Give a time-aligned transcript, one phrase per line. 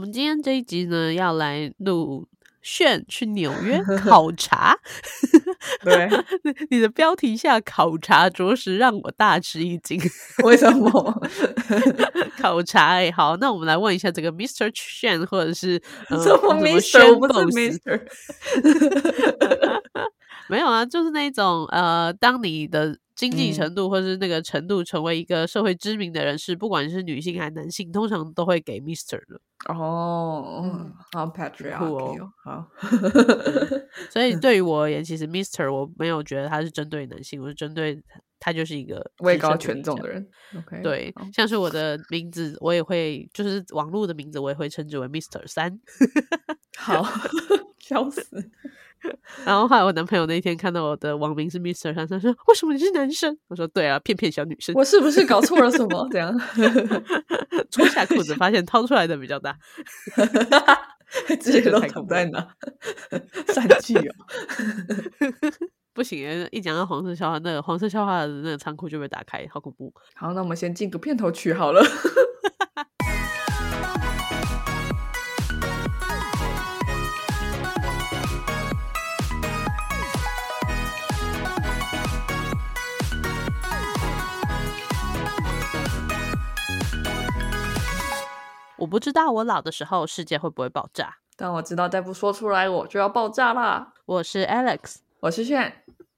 [0.00, 2.26] 们今天这一集呢，要来录
[2.62, 4.74] 炫去纽约考察。
[5.84, 6.08] 对，
[6.70, 10.00] 你的标题下考察着实让我大吃一惊。
[10.42, 11.22] 为什么？
[12.38, 14.70] 考察哎，好，那我们来问一下这个 Mr.
[14.74, 17.18] 炫，或者是什么 Mr.
[17.18, 18.00] 不是 Mr.
[20.48, 29.38] 没有啊，就是那种呃，当你的经济程度或是那个程度成为一个社会知名的人士，不管是女性还是男性，通常都会给 Mister 的。
[29.68, 32.66] 哦，好 patriarchy 哦，好。
[34.08, 38.02] 所以 对于我而言，其实 Mister 我没有觉得他是针对男性，我是针对
[38.40, 40.26] 他就是一个位高权重的人。
[40.58, 45.46] OK，对，像是我的名字，我也会就是网络的名字，我也会称之为 Mr.
[45.46, 45.78] 三。
[46.76, 47.06] 好，
[47.78, 48.26] 笑死。
[49.46, 56.06] 然后后来我男朋友那天看到我的网名是 Mister 三，他说：“为什么你是男生？”我说：“对啊，骗骗小女生。”我是不是搞错了什么？
[56.12, 56.38] 这样
[57.70, 59.58] 脱下裤子，发现掏出来的比较大，
[61.40, 62.46] 直接都藏在哪？
[63.48, 64.14] 三 G 哦，
[65.92, 66.48] 不行！
[66.52, 69.92] 一讲到黄色笑话，那个黄色笑话的那个仓库就被打开，好恐怖。
[70.14, 71.82] 好，那我们先进个片头曲好了。
[88.78, 93.92] 我不知道我老的时候世界会不会爆炸，但我知道再不说出来我就要爆炸啦。
[94.06, 95.70] 我是 Alex，我是炫。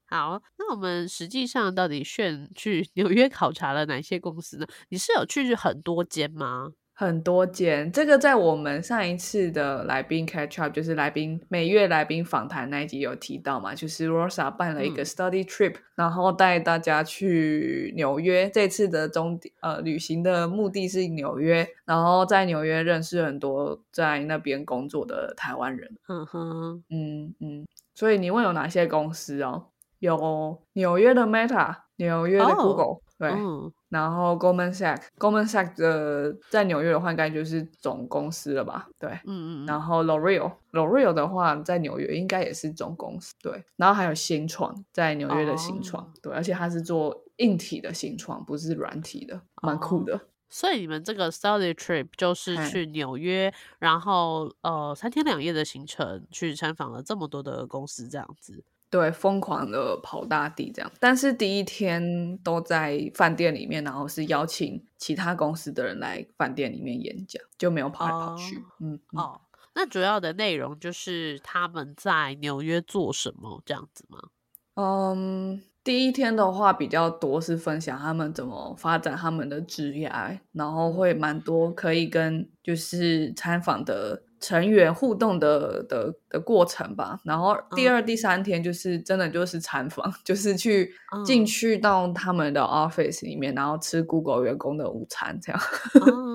[0.07, 4.65] 好，那我们实际上到底炫去纽约考察了哪些公司呢？
[4.89, 6.71] 你是有去很多间吗？
[6.95, 18.47] 很多间，这个在我们上一次的来宾 catch up，就是来宾每月来宾访谈那一集有提到嘛，就是 Rosa 办了一个 study trip，然后带大家去纽约。
[18.51, 25.97] 这次的终点呃旅行的目的是纽约，然后在纽约认识很多在那边工作的台湾人。
[26.07, 29.67] 嗯哼，嗯嗯，所以你问有哪些公司哦？
[29.99, 33.31] 有纽约的 Meta，纽约的 Google，对。
[33.87, 38.87] 然后 Goldman Sachs，Goldman Sachs 的在纽约的话，应该就是总公司了吧？
[38.99, 39.65] 对，嗯嗯。
[39.65, 43.33] 然后 L'Oreal，L'Oreal 的话，在纽约应该也是总公司。
[43.41, 43.63] 对。
[43.77, 50.19] 然后还有新创，在纽约的新创，对，而且它是做硬体的新创，不是软体的，蛮酷的。
[50.53, 58.63] 所以你们这个 study trip 就是去纽约，然后呃三天两夜的行程，去参访了这么多的公司，这样子。
[58.91, 68.63] 对，疯狂的跑大地这样，但是第一天都在饭店里面，然后是邀请其他公司的人来饭店里面演讲，就没有跑来跑去。
[68.79, 69.41] 嗯，哦，
[69.73, 74.19] 那主要的内容就是他们在纽约做什么这样子吗？
[74.75, 80.11] 嗯，第一天的话比较多是分享他们怎么发展他们的职业，
[80.51, 84.23] 然后会蛮多可以跟就是参访的。
[84.43, 90.91] 成员互动的的的过程吧，然后第二、第三天就是真的就是参访， 就是去
[91.25, 95.61] 进去到他们的 office 里面，然后吃 Google 员工的午餐，这样。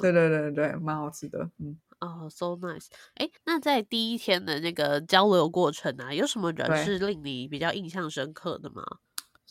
[0.00, 1.50] 对对对对，蛮好吃的。
[1.58, 2.86] 嗯，哦，so nice。
[3.14, 8.82] 哎，那在第一天的那个交流过程啊，有什么人是令你比较印象深刻的吗？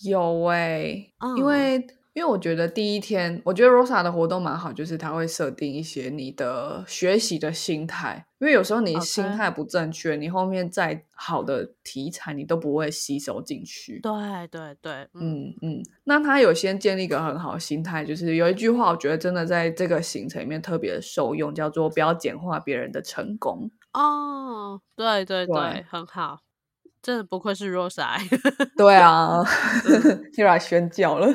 [0.03, 1.85] 有哎，因为。
[2.17, 8.25] 因为我觉得第一天，我觉得 Rosa 的活动蛮好，就是他会设定一些你的学习的心态。
[8.39, 13.99] 因为有时候你心态不正确，你后面再好的题材你都不会吸收进去。
[13.99, 14.11] 对
[14.49, 15.83] 对对，嗯嗯。
[16.05, 23.69] 那他有先建立一个很好的心态，就是有一句话，我觉得真的在这个行程里面特别受用，叫做不要简化别人的成功。
[23.93, 26.39] 哦，对对对，很好，
[26.99, 28.17] 真的不愧是 Rosa。
[28.75, 29.43] 对啊，
[30.37, 31.27] 又来宣教了。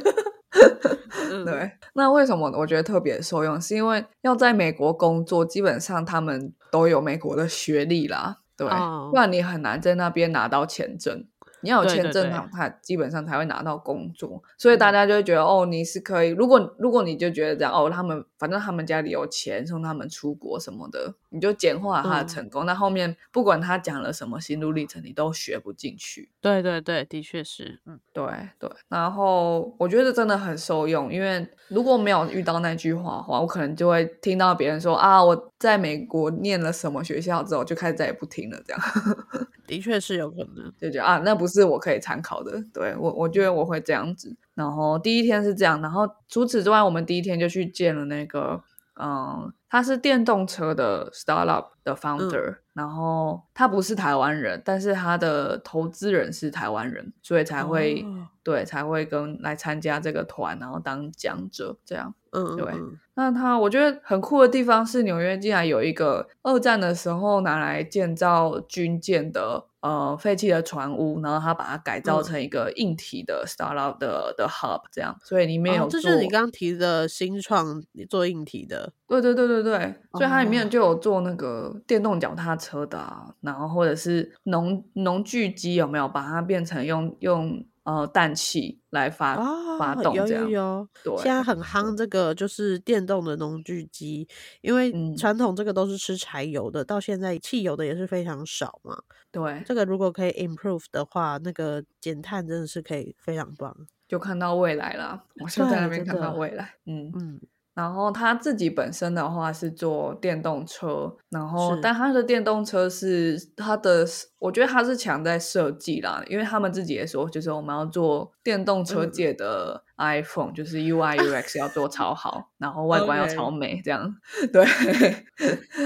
[1.44, 3.60] 对，那为什么我觉得特别受用？
[3.60, 8.68] 是因为要在美国工作，基本上他们都有美国的学历啦，对，
[9.10, 11.24] 不然你很难在那边拿到签证。
[11.64, 16.30] 你要有签证，他他基本上才会拿到工作，所以大家就会觉得哦，你是可以。
[16.30, 22.64] 如果如果你就觉得这样哦，他们反正他们家里有钱，送他们出国什么的，你就简化他的成功。
[22.66, 26.28] 那后面不管他讲了什么心路历程，你都学不进去。
[26.40, 28.24] 对对对，的确是，嗯，对
[28.58, 28.70] 对。
[28.88, 38.82] 然后我觉得真的很受用，因为如果没有遇到那句话的话，我可能就会听到别人说啊，我在美国念了什么学校之后，就开始再也不听了，这样。
[39.66, 42.62] 的确是有可能，就觉得啊，那不是我可以参考的。
[42.74, 44.36] 对我，我觉得我会这样子。
[44.54, 48.62] 然后第一天是这样，然后除此之外，我们第一天就去见了那个
[49.00, 58.28] 嗯，他是电动车的 startup 的 founder，、然后他不是台湾人，但是他的投资人是台湾人，所以才会、哦。
[58.44, 62.12] 对才会跟来参加这个团，然后当讲者这样。
[62.32, 62.98] 嗯，对嗯。
[63.14, 72.24] 那他我觉得很酷的地方是，纽约竟然有一个二战的时候拿来建造军舰的呃废弃的船屋，然后他把它改造嗯。
[72.24, 80.68] 成一个硬体的 startup 的的 hub 这样，所以里面有哦，这、就是你刚刚提的新创做硬体的，对对对对对，所以它里面哦。
[80.70, 90.42] 就有做那个电动脚踏车的啊，然后或者是农农具机有没有把它变成用用呃氮气来发、发哦，发动这样？
[90.44, 94.28] 有有，对，现在很夯这个就是电动的农具机，
[94.60, 98.96] 因为嗯传统这个都是吃柴油的，到现在汽油的也是非常少嘛。
[99.30, 103.74] 对，这个如果可以 improve 的话，那个减碳真的是可以非常棒。
[104.06, 107.10] 就看到未来啦，我就在那边看到未来，嗯。
[107.18, 107.40] 嗯，
[107.74, 114.06] 然后他自己本身的话是做电动车，然后但他的电动车是他的，
[114.38, 124.14] 我觉得他是强在设计啦，因为他们自己也说，就是我们要做电动车嗯界的 iPhone，、就是 UI UX 要做超好，然后外观要超美，这样
[124.52, 124.64] 对。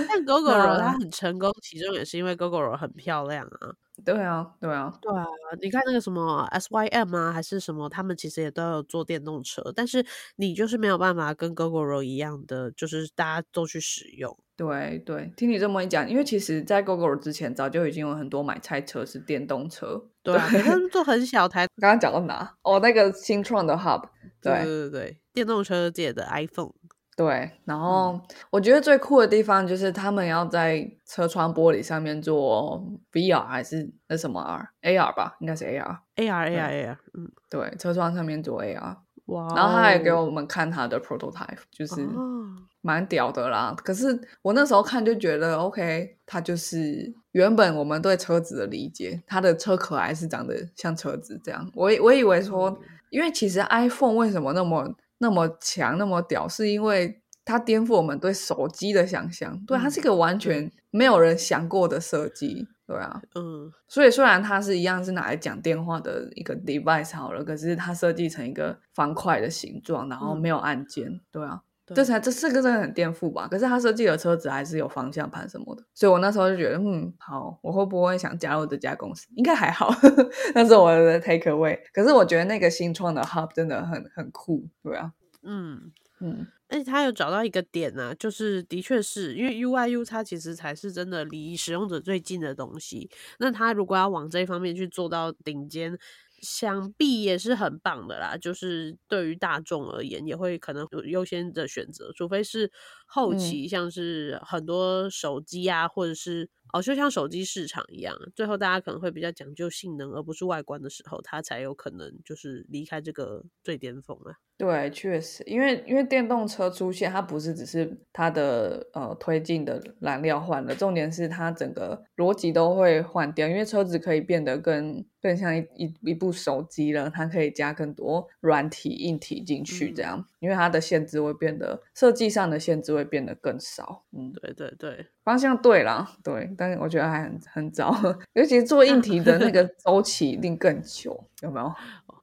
[0.08, 3.74] 但 GoGoRo 它很成功，其中也是因为 GoGoRo 很漂亮啊。
[4.04, 5.24] 对啊，对啊，对啊，
[5.60, 10.04] 你看那个什么 SYM 啊，还是什么，他们其实也都有做电动车，但是
[10.36, 14.36] 你就是没有办法跟 GoGoRo 一样的，就是大家都去使用。
[14.56, 20.02] 对对，听你这么一讲，因为其实，在 GoGo 之前，早就已经有很多买菜车是电动车。
[20.22, 22.56] 对他们做很小台，刚刚讲到哪？
[22.62, 24.02] 哦，那个新创的 Hub，
[24.40, 26.72] 对对对对对，电动车界的 iPhone。
[27.16, 28.20] 对，然后
[28.50, 32.78] 我觉得最酷的地方就是他们要在车窗玻璃上面做
[33.10, 35.98] VR 还是那什么 R？AR 吧，应该是 AR。
[36.16, 38.96] AR AR AR，嗯，对，车窗上面做 AR，
[39.26, 43.74] 哇哦，然后他还给我们看他的 prototype，就是哦，蛮屌的啦。
[43.82, 51.70] 可是我那时候看就觉得，OK，他就是原本我们对车子的理解，他的车壳还是长得像车子这样。
[51.74, 52.78] 我以我以为说，
[53.08, 59.58] 因为其实 iPhone 为什么那么那么强、那么屌，是因为它颠覆我们对手机的想象。
[59.66, 62.68] 对，它是一个完全没有人想过的设计。
[62.86, 71.20] 对啊，嗯，所以虽然它是一样是拿来讲电话的一个 device 好了，可是它设计成一个方块的形状，然后嗯没有按键。
[71.32, 71.62] 对啊。
[71.86, 73.46] 对这才这这个真的很颠覆吧？
[73.48, 79.26] 可是他设计的车子还是有方向盘什么的，所以我那时候就觉得，嗯，好，我会不会想加入这家公司？
[79.36, 79.90] 应该还好，
[80.54, 81.78] 那是我的 take away。
[81.92, 85.12] 可是我觉得那个新创的 hub 真的很很酷，对啊，
[85.42, 85.92] 嗯。
[86.18, 93.10] 嗯，而且他有找到一个点呢、就是的确是因为 UIU 它其实才是真的离使用者最近的东西。
[93.38, 95.98] 那他如果要往这一方面去做到顶尖，
[96.40, 98.36] 想必也是很棒的啦。
[98.36, 102.70] 就是对于大众而言，也会可能有优先的选择，除非是
[103.06, 114.34] 后嗯期像是很多手机啊，或者是哦，就像手机市场一样，最后大家可能会比较讲究性能而不是外观的时候，它才有可能就是离开这个最巅峰啊。
[114.58, 137.92] 对，确实，因为因为电动车出现，它不是只是它的呃推进的燃料换了，重点是它整个逻辑都会换掉，因为车子可以变得更更像一一一部手机了，它可以加更多软体硬体进去，这嗯样，因为它的限制会变得设计上的限制会变得更少，嗯，对对对，方向对啦，对，但是我觉得还很很早，
[138.34, 141.74] 尤其是做硬体的那个 周期一定更久，有没有？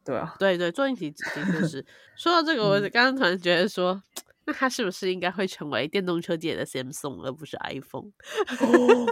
[0.06, 1.86] 对啊，对对，做硬体的确 是。
[2.18, 4.02] 说到这个，我嗯刚刚突然觉得说，
[4.46, 8.12] 那它是不是应该会成为电动车界的 Samsung，而不是 iPhone？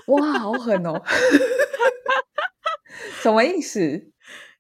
[0.07, 1.01] 哇，好狠哦！
[3.21, 3.81] 什么意思？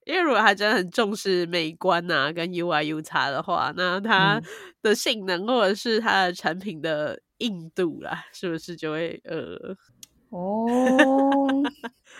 [0.05, 4.43] 因为如果它真的很重视美观呐、跟 UI U 差的话，那它嗯
[4.81, 9.75] 的性能或者是它的产品的硬度啦，是不是就会呃？
[10.29, 10.57] 哦，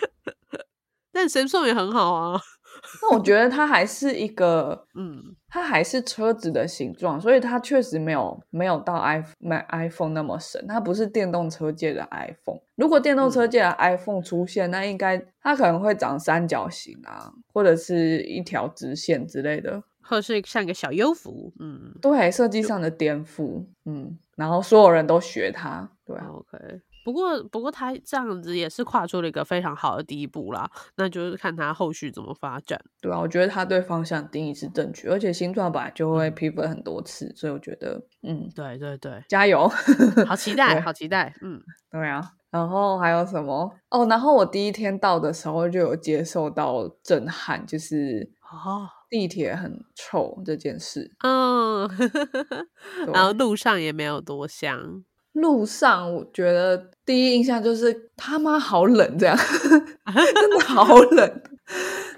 [1.12, 2.40] 但 Samsung 也很好啊，
[3.02, 12.60] 那我觉得它还是一个，嗯，它还是车子的形状，所以它确实没有没有到 iPhone 买 iPhone 那么神，它不是电动车界的 iPhone。
[12.76, 19.82] 如果电动车界的 iPhone 出现，那应该它可能会长三角形啊，或者是一条直线之类的。
[20.04, 26.80] 或者是像个小优服，嗯对，设计上的颠覆，嗯，然后所有人都学他，对啊，，OK。
[27.04, 32.80] 不过，不过他这样子也是跨出了一个非常好的第一步啦，那就是看他后续怎么发展。
[33.00, 39.68] 对啊，我觉得他对方向定义是正确，而且新创本来就会 pivot 很多次，所以我觉得，嗯，对对对，加油！
[40.28, 41.60] 好期 待，好期待，嗯，
[41.90, 42.22] 对啊，
[42.52, 43.74] 然后还有什么？
[43.90, 51.10] 哦，然后我第一天到的时候就有接受到震撼，就是哦，地铁很臭这件事。
[51.22, 61.42] 嗯，对然后路上也没有多香，路上我觉得第一印象就是他妈好冷，这样 真的好冷。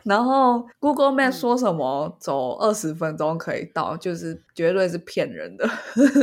[0.04, 5.68] 然后 Google Map 嗯说什么走二十分钟可以到，就是绝对是骗人的。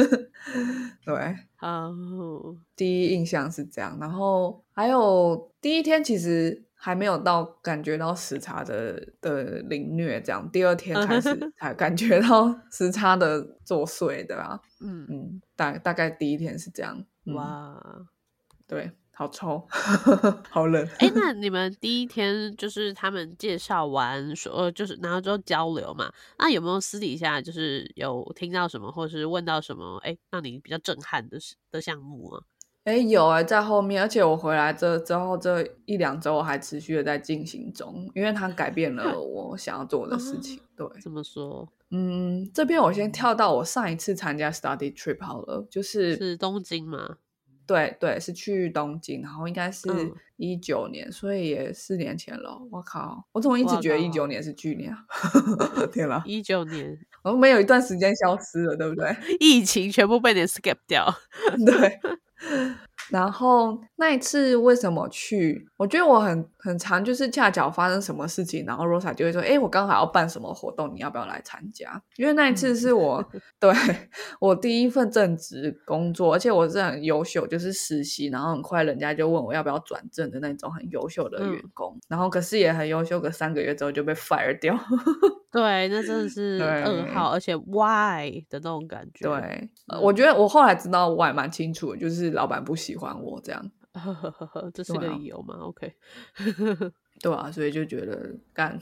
[1.03, 3.97] 对，哦，第一印象是这样。
[3.99, 14.59] 然后还有第一天其实还没有到感觉到时差的的凌虐，这样第二天开始才感觉到 时差的作祟的啊。
[14.79, 17.05] 嗯，嗯，大大概第一天是这样。
[17.25, 17.79] 嗯、，哇，
[18.65, 19.63] 对，好臭，
[20.49, 20.83] 好冷。
[20.97, 32.43] 哎， 那你们第一天就是他们介绍完说，呃，就是然后之后交流嘛，那有没有私底下就是有听到什么，或是问到什么，哎，让你比较震撼的事的项目啊？
[32.83, 40.59] 哎，有哎、在后面，而且我回来这之后这一两周，我还持续的在进行中，因为它改变了 我想要做的事情。
[40.75, 41.67] 对，怎么说？
[41.91, 47.17] 嗯，这边我先跳到我上一次参加 study trip 好了，就是是东京吗？
[47.67, 52.59] 对对，是去东京，然后应该是嗯一九年，所以也四年前了。
[52.71, 55.05] 我靠，我怎么一直觉得一靠九年是去年啊？
[55.93, 59.15] 天哪，一九年我们有一段时间消失了，对不对？
[59.39, 61.13] 疫情全部被你 skip 掉，
[61.63, 61.99] 对。
[63.09, 65.67] 然后那一次为什么去？
[65.75, 73.23] 我觉得我很很常就是恰巧发生什么事情，然后 Rosa 就会说：“哎，我刚好要办什么活动，你要不要来参加？”因为那一次是我、
[73.59, 73.73] 对
[74.39, 84.77] 我第一份正职工作，而且我是很优秀，就是实习，然后很快人家就问我要不要转正的那种很优秀的嗯员工，然后可是也很优秀，个三个月之后就被 fire 掉。
[85.51, 89.27] 对，那真的是对噩耗，而且 why 的那种感觉。
[89.27, 89.69] 对，
[90.01, 93.71] 我觉得我后来知道我还蛮清楚的，就是老板不喜欢我这样。
[93.93, 95.93] 呵呵呵呵，这是个对啊理由吗？OK，
[97.19, 98.79] 对啊，所以就觉得干，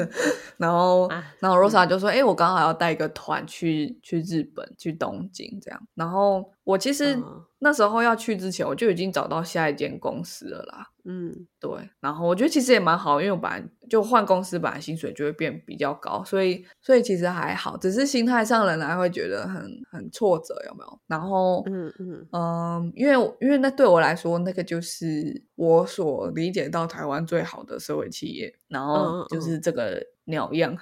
[0.58, 10.86] 然后啊然后 Rosa 就说：“哎、我刚好要带一个团去去日本，去东京这样。”然后我其实嗯那时候要去之前，我就已经找到下一间公司了啦。
[11.04, 21.00] 嗯对，然后我觉得其实也蛮好，因为我本来就换公司，本来薪水就会变比较高，所以所以其实还好，只是心态上仍然会觉得很很挫折，有没有？
[21.08, 30.76] 然后嗯嗯嗯，因为因为那对我来说，那个就是我所理解到台湾最好的社会企业，然后就是这个鸟样，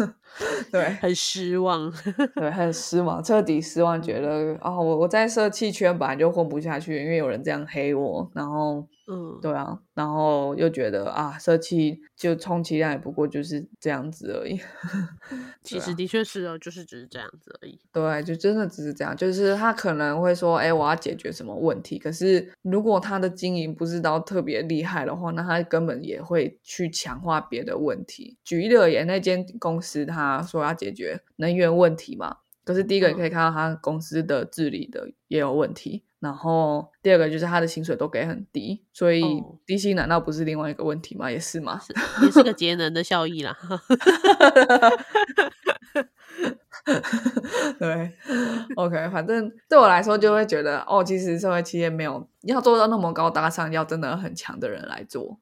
[0.72, 1.92] 对很失望。
[2.34, 14.58] 对，很失望，彻底失望，觉得哦，我我在社企圈本来就混不下去，因为有人这样黑我，然后嗯，对啊，然后又觉得啊，社气就充其量也不过就是这样子而已。
[14.88, 17.78] 啊其实的确是哦，就是只是这样子而已。
[17.92, 28.36] 对，就真的只是这样，就是他可能会说，哎，我要解决什么问题，可是如果他的经营不是到特别厉害的话，那他根本也会去强化别的问题。
[28.44, 41.30] 举例而言，那间公司他说要解决能源问题嘛，可是第一个你可以看到他公司的治理的也有问题，然后第二个就是他的薪水都给很低，所以哦低薪难道不是另外一个问题吗？
[41.30, 41.78] 也是吗？
[41.78, 43.56] 是也是个节能的效益啦。
[47.78, 48.12] 对
[48.74, 55.38] ，OK，反正对我来说就会觉得，哦，其实社会企业没有要做到那么高大上，要真的很强的人来做。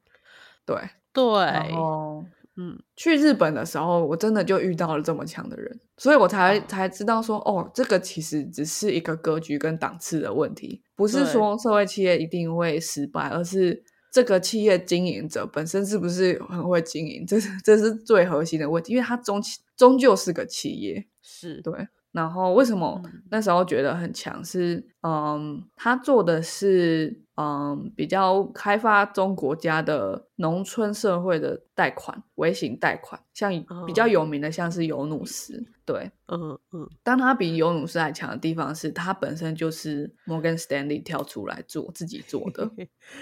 [0.65, 2.23] 对，然对，后
[2.57, 21.05] 嗯去日本的时候，我真的就遇到了这么强的人，所以我才、才知道说，哦，这个其实只是一个格局跟档次的问题，不是说社会企业一定会失败，而是这个企业经营者本身是不是很会经营，这是这是最核心的问题，因为它终其终究是个企业。
[21.21, 24.41] 是，对，然后为什么嗯那时候觉得很强？
[24.45, 33.51] 是嗯，他做的是嗯比较开发中国家的农村社会的贷款，微型贷款，像
[33.85, 36.11] 比较哦有名的像是尤努斯，对。
[36.27, 42.69] 嗯嗯，但它比尤努斯还强的地方是，它本身就是 Morgan Stanley 跳出来做自己做的，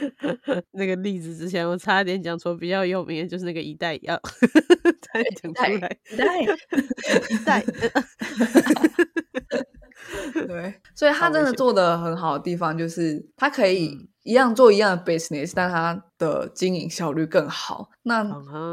[0.71, 4.17] 那个例子之前我差点讲错，比较有名的就是那个一代一样，
[5.01, 7.61] 差点讲出来，对，一代，
[10.53, 17.89] 对，所以他真的做的很好的地方就是，他可以嗯一样做一样的 business，但他的经营效率更好。
[18.03, 18.23] 那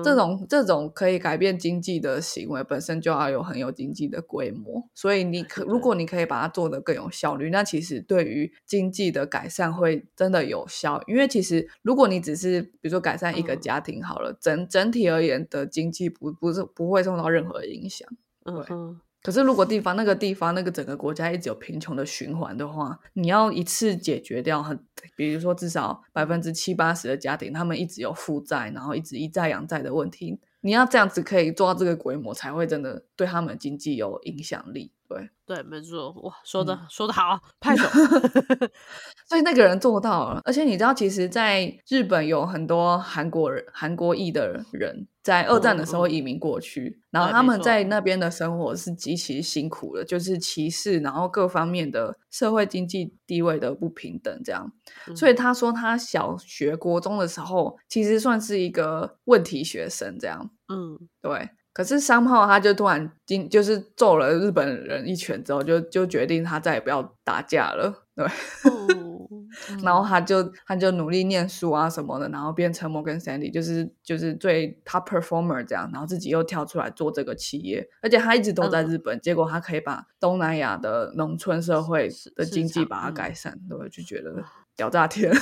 [0.05, 4.89] 这种这种可以改变经济的行为，本身就要有很有经济的规模。
[4.95, 11.03] 所以你可如果你可以把它做得更有效率，那其实对于经济的改善会真的有效。
[11.09, 18.09] 因为其实如果你只是比如说改善一个嗯家庭好了，整整体而言的经济不不是不会受到任何影响。
[18.45, 24.79] 嗯哼，可是，如果地方那个地方那个整个国家一直有贫穷的循环的话，你要一次解决掉很，
[25.15, 34.93] 比如说至少百分之七八十的家庭，他们一直有负债，然后一直一债养债的问题，你要这样子可以做到这个规模，才会真的对他们经济有影响力。
[35.11, 37.83] 对对，没错，哇，说的、嗯说的好，拍手。
[39.29, 54.73] 所以那个人做到了，而且你知道，其实，在日本有很多韩国人、韩国裔的人，在二战的时候移民过去，然后他们在那边的生活是极其辛苦的，就是歧视，然后各方面的社会经济地位的不平等，这样。
[55.17, 60.51] 所以他说，他小学、国中的时候，其实算是一个问题学生，这样。
[60.69, 68.07] 嗯，对，可是商炮他就突然今就是揍了日本人一拳之后，就就决定他再也不要打架了。
[68.17, 69.29] 对，哦，
[69.83, 84.43] 然后他就他就努力念书啊什么的，然后变成摩根 Stanley 就是就是最 top performer 这样，然后自己又跳出来做这个企业，而且他一直都在嗯日本，结果他可以把东南亚的农村社会的经济把它嗯改善，对，就觉得
[84.77, 85.33] 屌炸天。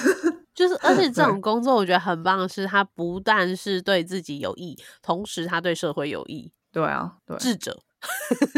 [0.59, 6.50] 就是，而且 这对种工作我觉得很棒的是，他不但是对自己有益，同时他对社会有益。
[6.73, 7.37] 对啊，对。
[7.38, 7.81] 智者，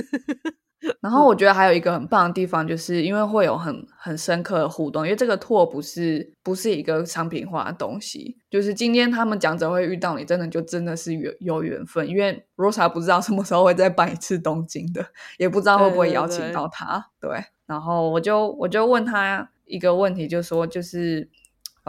[1.00, 17.44] 然后我觉得还有一个很棒的地方，就是因为会有很很深刻的互动，因为这个 tour 不是不是一个商品化的东西，就是今天他们讲者会遇到你，真的就真的是有有缘分，因为 Rosa 不知道什么时候会再办一次东京的，也不知道会不会邀请对到他，对。
[17.66, 21.28] 然后我就我就问他一个问题，就说就是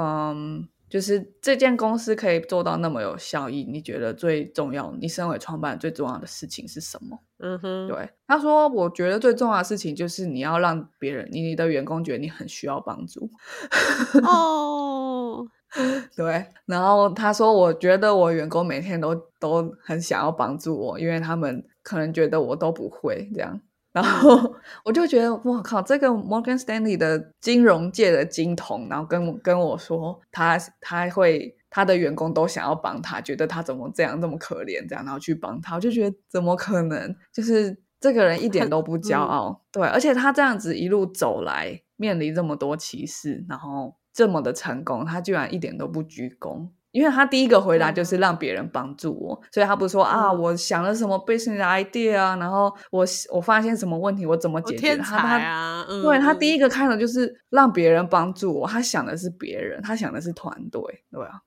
[0.01, 0.67] 嗯。
[0.91, 4.93] 就是这间公司可以做到那么有效益，你觉得最重要？
[4.99, 7.17] 你身为创办最重要的事情是什么？
[7.39, 13.29] 嗯哼，对，他说，我觉得最重要的事情就是你要让别人，你的员工觉得你很需要帮助。
[14.27, 15.47] 哦，
[16.13, 23.61] 对，然后他说，我觉得我员工每天都都很想要帮助我，因为他们可能觉得我都不会这样。
[23.93, 24.55] 然后
[24.85, 37.15] 我就觉得，我靠，这个 Morgan Stanley 的金融界的金童，然后跟我跟我说，他他会他的员工都想要帮他，觉得他怎么这样这么可怜，这样，然后去帮他，我就觉得怎么可能？
[37.33, 46.69] 就是这个人一点都不骄 嗯傲，对，而且他这样子一路走来，面临这么多歧视，然后这么的成功，他居然一点都不鞠躬。
[46.91, 54.97] 因为他第一个回答就是让别人帮助我，所以他不是说啊，嗯我想了什么 business idea 啊，然后我我发现什么问题，我怎么解决？
[54.97, 55.85] 他他啊！
[55.89, 60.81] 嗯对他第一一个开头就是让别人帮助我，他想的是别人，他想的是团队，
[61.11, 61.39] 对啊，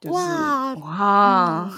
[0.00, 1.70] 就是哇哇，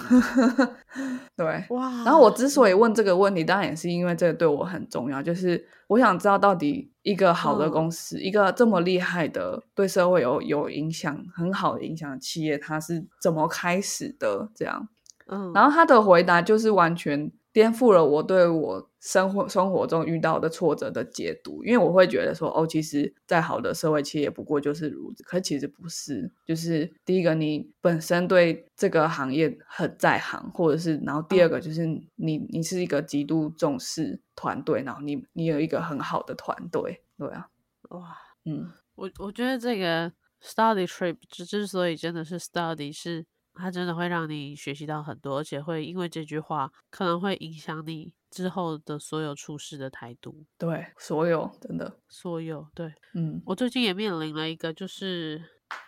[1.35, 1.65] 对。
[1.69, 14.49] 哇，然后我之所以问这个问题，当然也是因为这个对我很重要，就是我想知道到底一个好的嗯公司，一个这么厉害的对社会有有影响、很好的影响的企业，它是怎么开始的？
[14.55, 14.87] 这样，
[15.27, 26.31] 嗯，然后他的回答就是完全颠覆了我对我生活生活中遇到的挫折的解读，因为我会觉得说，哦，其实再好的社会企业不过就是如此，可其实不是。
[26.45, 31.85] 就是第一个，你本身对这个行业很在行，或者是，然后第二个就是
[32.15, 37.49] 你你是一个极度重视团队，然后你你有一个很好的团队，对啊，
[37.89, 40.09] 哇，嗯，我我觉得这个
[40.41, 50.45] study trip 之之所以真的是 study，是它真的会让你学习到很多，而且会因为这句话可能会影响你之后的所有处事的态度。
[50.61, 52.93] 对，所有真的，所有对。
[53.13, 53.43] 嗯。
[53.45, 55.43] 我最近也面临了一个，就是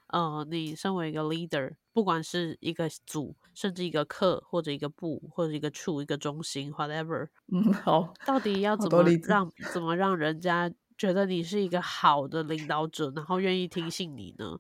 [0.08, 14.58] 呃，你身为一个 leader，不管是一个组，甚至一个课，或者一个部，或者一个处，一个中心，whatever， 嗯，好，到底要怎么让怎么让人家觉得你是一个好的领导者，然后愿意听信你呢？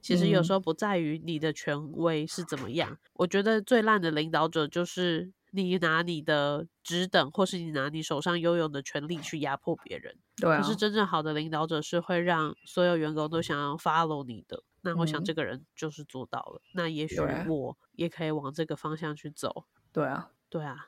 [0.00, 0.54] 其实有时嗯。
[0.54, 10.14] 候不在于你的权威是怎么样，我觉得最烂的领导者就是你拿你的职等，或是你拿你手上拥有的权利去压迫别人。
[10.36, 14.62] 对啊可，是真正好的领导者是会让所有员工都想要 follow 你的。
[14.82, 16.62] 那我想嗯这个人就是做到了。
[16.74, 19.64] 那也许我也可以往这个方向去走。
[19.92, 20.86] 对啊，对啊，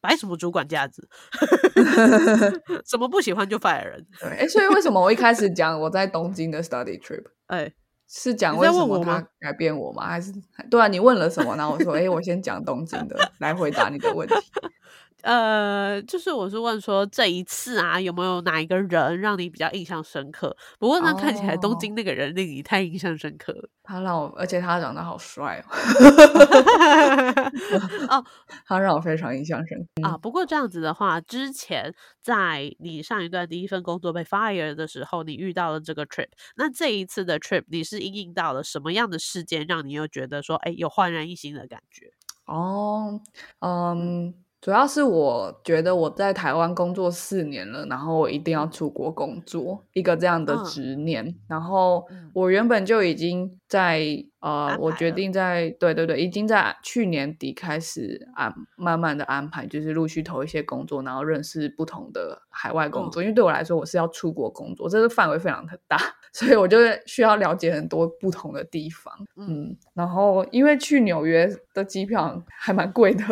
[0.00, 1.08] 摆什么主管架子？
[2.86, 4.06] 什么不喜欢就 fire 人？
[4.18, 7.24] 对，哎，所以为什么我一开始讲我在东京的 study trip？
[7.46, 7.72] 哎，
[8.08, 10.06] 是讲为什么他改变我吗？
[10.06, 10.32] 还是
[10.70, 10.86] 对啊？
[10.88, 11.54] 你问了什么？
[11.56, 14.34] 然后我说，哎，我先讲东京的来回答你的问题。
[15.26, 20.56] 呃，就是我是问说这一次啊，有没有哪一个人让你比较印象深刻？
[20.78, 23.68] 不过呢，看起来东哦京那个人令你太印象深刻了。
[23.82, 25.74] 他让我，而且他长得好帅哦，
[28.08, 28.24] 哦
[28.66, 30.06] 他让我非常印象深刻。
[30.08, 42.12] 啊，不过这样子的话，之前在你上一段第一份工作被 fire 的时候，你遇到了这个 trip，那这一次的 trip 你是因应到了什么样的事件，让你又觉得说，哎，有焕然一新的感觉？
[42.46, 43.20] 哦，
[43.58, 50.64] 嗯，主要是我觉得我在台湾工作四年了，然后我一定要出国工作，一个这样的嗯。
[50.64, 51.34] 执念。
[51.46, 52.30] 然后嗯。
[52.34, 54.02] 我原本就已经在
[54.46, 63.20] 呃，我决定在对对对，已经在去年底开始安慢慢的安排，就是陆续投一些工作，然后认识不同的海外工作。
[63.20, 65.98] 因为对我来说，我是要出国工作，这个范围非常的大，
[66.32, 69.12] 所以我就需要了解很多不同的地方。
[69.36, 73.24] 嗯，然后因为去纽约的机票还蛮贵的，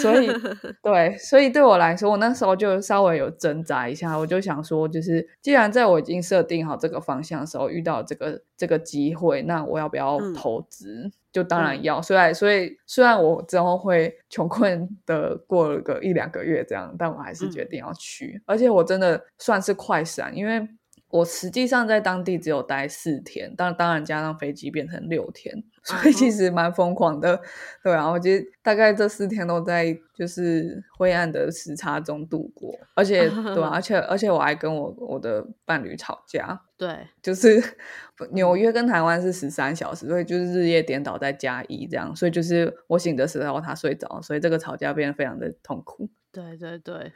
[0.00, 0.28] 所以
[0.80, 10.18] 对，所以对我来说，我那时候就稍微有挣扎一下，我就想说，就是既然在我已经设定好这个方向的时候，遇到这个这个机会，那我要不要？
[10.34, 20.66] 投资就当然要，虽然所以虽然我之后会穷困的过了个一两个月这样，但我还是决定要去，而且我真的算是快闪，因为
[21.08, 27.40] 我实际上在当地只有待四天，当当然加上飞机变成六天，所以其实蛮疯狂的，
[27.82, 36.60] 对啊，我觉得大概这四天都在就是灰暗的时差中度过，而且对，而 且而且我还跟我我的伴侣吵架。
[36.76, 37.62] 对，就是
[38.32, 46.10] 纽约跟台湾是十三小时，所以就是日夜颠倒再加一这样，所以就是我醒的时候他睡着，所以这个吵架变得非常的痛苦。
[46.36, 47.12] 对对对，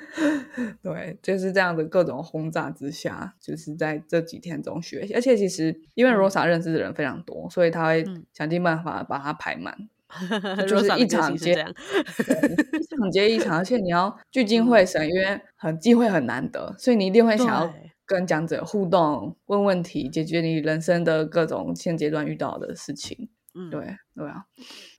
[0.82, 9.76] 对，就是这样的各种轰炸之下，就是在这几天中学习，而且其实因为 Rosa 认识的人非常多，所以他会想尽办法把它排满，
[10.66, 17.70] 就是一场接一场接一场，而且你要聚精会神，因为很机会很难得，所以你一定会想要。
[18.06, 23.28] 跟讲者互动，问问题，解决你人生的各种现阶段遇到的事情。
[23.54, 24.46] 嗯，对对啊，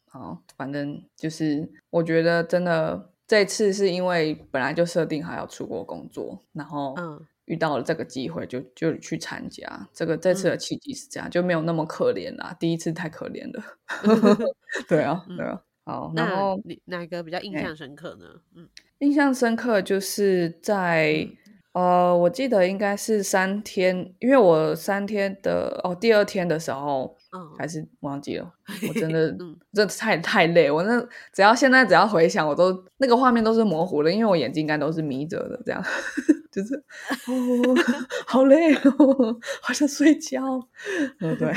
[0.07, 6.93] 好，反正就是我觉得真的这次是因为本来就设定好要出国工作，然后
[7.45, 9.87] 遇到了这个机会，就就去参加。
[9.93, 12.53] 这个这次的契机是这样，就没有那么可怜啦。
[12.59, 13.63] 第一次太可怜了。
[14.85, 15.61] 对啊， 对啊。
[15.85, 18.25] 好，然后你哪个比较印象深刻呢？
[18.53, 18.67] 嗯，
[18.99, 21.25] 印象深刻就是在。
[21.73, 28.53] 呃，我记得应该是三天，因为我三天的哦，第二天的时候，嗯，还是忘记了，
[28.89, 35.81] 我真的，真的太太累，我那只要现在只要回想，我都那个画面都是模糊的，因为我眼睛应该都是眯着的，这样，
[36.51, 36.75] 就是
[37.27, 37.75] 哦，
[38.27, 40.41] 好累哦，好想睡觉，
[41.19, 41.53] 嗯对？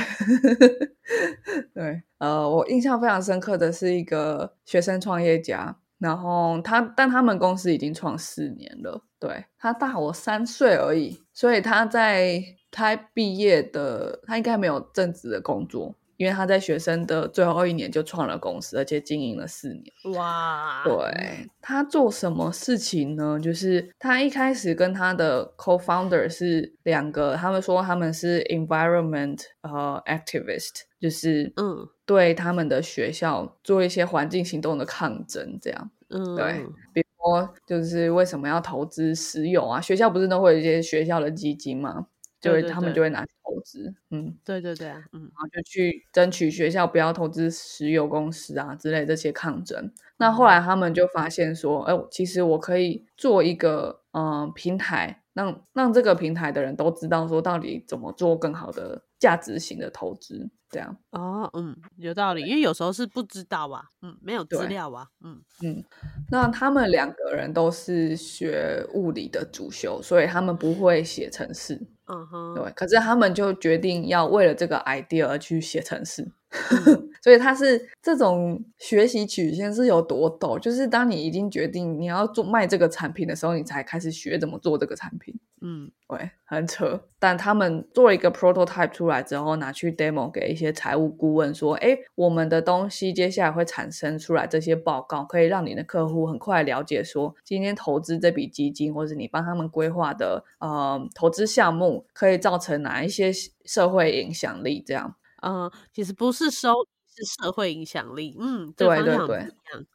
[1.73, 5.75] 对，呃，我印象非常深刻的是一个学生创业家。
[5.97, 9.01] 然后他，但他们公司已经创四年了。
[9.25, 20.15] 对他大我三岁而已，所以他在他毕业的，他应该没有正职的工作，因为他在学生的最后一年就创了公司，而且经营了四年。
[20.15, 20.83] 哇！
[20.83, 23.39] 对他做什么事情呢？
[23.41, 31.87] 就是他一开始跟他的 co-founder 是两个，他们说他们是 environment 呃 activist，就是嗯。
[32.07, 39.81] 对他们的学校做一些环境行动的抗争，这样，嗯，对，说就是为什么要投资石油啊？
[39.81, 42.07] 学校不是都会有一些学校的基金吗？
[42.39, 49.91] 就会他们就会拿去投资，嗯，对对对啊，嗯，然后就去争取学校不要投资石油公司啊之类这些抗争。
[50.17, 60.49] 那后来他们就发现说，哎，其实我可以做一个嗯平台，让让这个平台的人都知道说到底怎么做更好的价值型的投资。
[60.71, 65.81] 这样哦，嗯，有道理，因为有时候是不知道啊，嗯，没有资料啊，嗯嗯。
[66.29, 72.69] 那他们两个人都是学物理的主修，所以他们不会写程式，嗯哼，对。
[72.73, 76.29] 可是他们就决定要为了这个 idea 而去写程式。
[77.21, 80.59] 所以他是这种学习曲线是有多陡？
[80.59, 85.33] 就是当你已经决定你要做卖这个产品的时候，你才开始学怎么做这个产品。
[85.61, 87.01] 嗯，对，很扯。
[87.17, 103.31] 但他们做了一个 prototype 出来之后，拿去 demo 给一些财务顾问说：“哎，我们的东西接下来会产生出来这些报告，可以让你的客户很快了解说，今天投资这笔基金，或者你帮他们规划的呃投资项目，可以造成哪一些
[103.63, 104.83] 社会影响力？
[104.85, 106.73] 这样。”嗯，其实不是收，
[107.07, 108.35] 是社会影响力。
[108.39, 109.47] 嗯，对对对，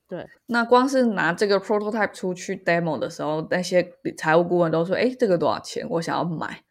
[0.09, 0.29] 对。
[0.47, 5.87] 那光是拿这个 prototype 出去 demo 的时候，那些财务顾问都说：“哎，这个多少钱？
[5.91, 6.63] 我想要买。”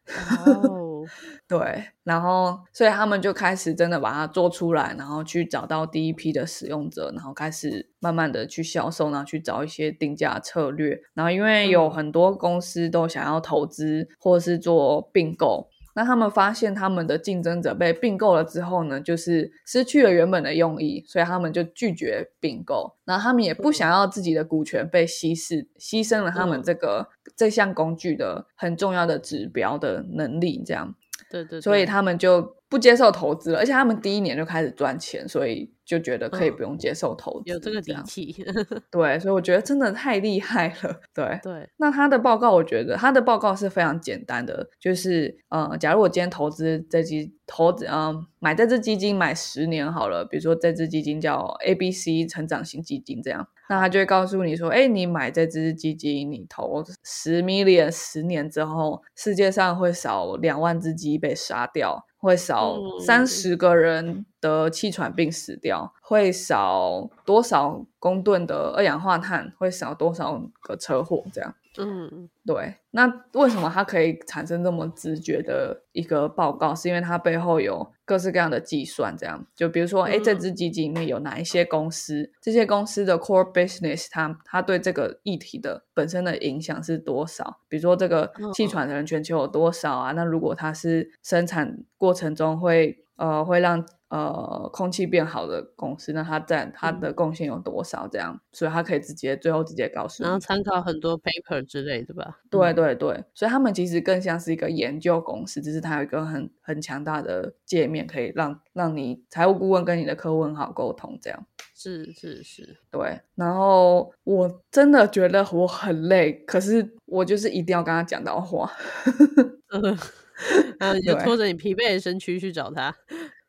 [0.48, 1.04] 哦，
[1.48, 1.84] 对。
[2.04, 11.00] 然后，所以他们就开始真的把它做出来，然后去找到第一批的使用者，然后开始慢慢的去销售，然后去找一些定价策略。
[11.14, 15.70] 然后，因为有很多公司都想要投资或者是做并购。
[16.00, 22.96] 那他们发现他们的竞争者被并购了之后呢，就是失去了原本的用意，所以他们就拒绝并购。
[23.04, 30.96] 那他们也不想要自己的股权被稀释，牺牲了他们这个这项工具的很重要的指标的能力，这样。
[31.30, 38.36] 对对，所以他们就不接受投资了，而且他们第一年就开始赚钱，所以就觉得可以不用接受投资，有这个底气。
[38.90, 41.00] 对，所以我觉得真的太厉害了。
[41.14, 62.06] 对对，那他的报告，我觉得他的报告是非常简单的，就是呃，假如我今天投资这基投资，嗯，买这只基金买十年好了，比如说这只基金叫 A B C 成长型基金这样，那他就会告诉你说，哎，你买这只基金，你投十 million 十年之后，世界上会少两万只鸡被杀掉。
[62.22, 71.56] 会少三十个人得气喘病死掉，会少多少公吨的二氧化碳，会少多少个车祸，这样。
[71.80, 72.76] 嗯，对。
[72.92, 76.76] 那为什么它可以产生这么直觉的一个报告？
[76.76, 79.16] 是因为它背后有各式各样的计算。
[79.18, 82.32] 这样，就比如说，哎，这支基金里面有哪一些公司？
[82.42, 87.60] 这些公司的 core business，它它对这个议题的本身的影响是多少？
[87.68, 90.12] 比如说，这个气喘的人全球有多少啊？
[90.14, 98.08] 那如果它是生产过程中会呃会让呃，空气变好的公司，那它占它的贡献有多少？
[98.08, 102.40] 这样，所以它可以直接最后直接告诉你，然后参考很多 paper 之类的吧。
[102.50, 111.16] 对对对，所以他们其实更像是一个研究公司，只是它有一个很很强大的界面，可以让让你财务顾问跟你的客户很好沟通。
[111.22, 111.46] 这样
[111.76, 113.22] 是是是，对。
[113.36, 118.72] 然后我真的觉得我很累，可是我就是一定要跟他讲到话，
[120.80, 122.96] 然后你就拖着你疲惫的身躯去找他。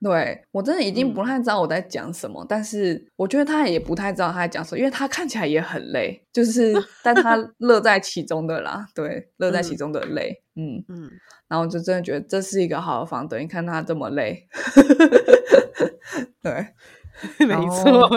[0.03, 6.73] 对我真的已经不太知道我在讲什么，但是我觉得他也不太知道他在讲什么，因为他看起来也很累，就是
[7.05, 11.11] 但他乐在其中的啦，对，乐在其中的累，嗯嗯，
[11.49, 14.49] 然后就真的觉得这是一个好的房东，你看他这么累，
[16.43, 16.67] 对，
[17.47, 18.09] 没错，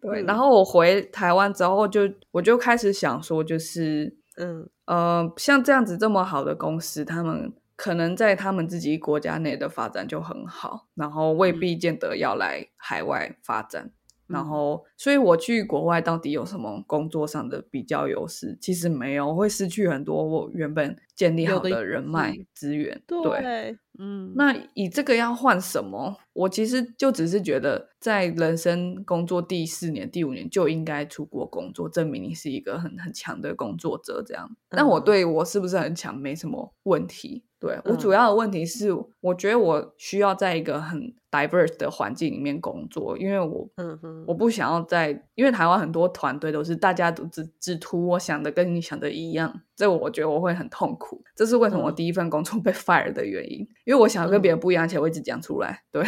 [0.00, 4.68] 对，然后我回台湾之后，就我就开始想说，就是嗯。
[4.86, 7.52] 呃，像这样子这么好的公司，他们。
[7.76, 13.92] 可能在他们自己国家内的发展就很好，然后未必见得要来海外发展。
[14.26, 18.58] 然后，所以我去国外到底有什么工作上的比较优势？
[18.60, 23.00] 其实没有，会失去很多我原本建立好的人脉资源。
[23.06, 24.32] 对，嗯。
[24.34, 26.16] 那以这个要换什么？
[26.32, 34.24] 我其实就只是觉得，在人生工作第四年、第五年就应该出国工作，证明你是一个很很强的工作者。
[34.26, 37.44] 这样，但我对我是不是很强没什么问题。
[37.58, 38.90] 对我主要的问题是，
[39.20, 51.22] 我觉得我需要在一个很 diverse 的环境里面工作，因为我，嗯哼，我不想要在，因为台湾很多团队都是大家都只只图我想的跟你想的一样，这我觉得我会很痛苦。
[51.34, 56.04] 这是为什么我第一份工作被 fire 的原因，因为我想要跟别人不一样，而且我一直讲出来，对，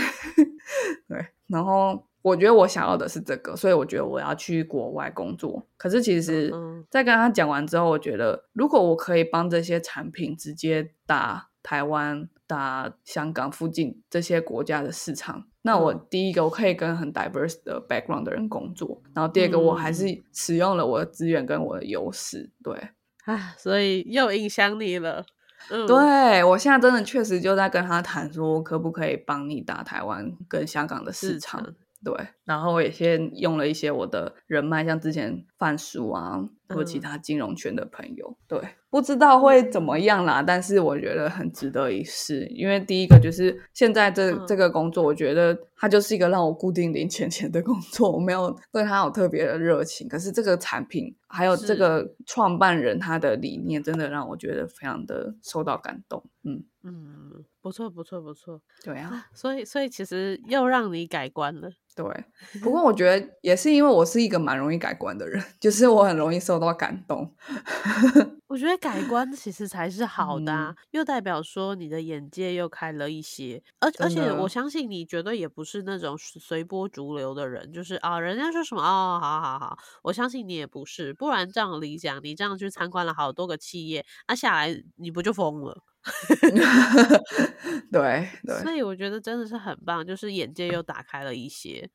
[1.08, 2.07] 对，然后。
[2.22, 5.66] 我觉得我想要的是这个，所以我觉得我要去国外工作。
[5.76, 6.52] 可是其实，
[6.90, 22.50] 在跟他讲完之后，我觉得如果我可以帮这些产品直接打台湾、打香港附近这些国家的市场，那我第一个我可以跟很 diverse 的 background 的人工作，然后第二个我还是使用了我的资源跟我的优势。
[22.64, 22.90] 对，
[23.24, 25.24] 啊，所以又影响你了。
[25.68, 31.74] 对我现在真的确实就在跟他谈，说可不可以帮你打台湾跟香港的市场。
[32.04, 38.36] 对，然后我也先用了一些我的人脉，像之前范叔啊，或其他金融圈的朋友。
[38.46, 42.46] 对，不知道会怎么样啦，但是我觉得很值得一试。
[42.46, 50.08] 因为第一个就是现在这这个工作，我觉得它就是一个让我固定零钱钱的工作，我没有对它有特别的热情。
[50.08, 56.22] 可是这个产品还有这个创办人他的理念，真的让我觉得非常的受到感动。
[56.44, 57.27] 嗯嗯，
[57.68, 58.60] 不错不错不错。
[58.82, 61.70] 对啊， 所以所以其实又让你改观了。
[61.94, 62.04] 对，
[62.62, 67.34] 不过我觉得也是因为我是一个蛮容易改观的人， 就是我很容易受到感动。
[68.46, 73.60] 我觉得改观其实才是好的，又代表说你的眼界又开了一些。
[73.80, 85.82] 而而且我相信你绝对也不是那种随波逐流的人，就是啊，人家说什么哦，好好好，我相信你也不是，不然这样理想，你这样去参观了好多个企业，那下来你不就疯了？
[87.90, 88.82] 对 对，所以。
[88.88, 91.88] 我觉得真的是很棒，就是眼界又打开了一些，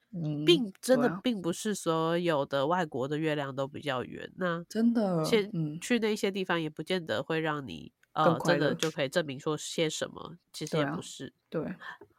[0.45, 5.49] 并真的并不是所有的外国的月亮都比较圆，那真的，去
[5.82, 11.62] 去那些地方也不见得会让你呃真的就可以证明说些什么，其实也不是，对。